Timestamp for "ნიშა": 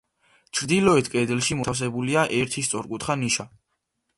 3.25-3.47